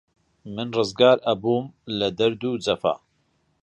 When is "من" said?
0.53-0.67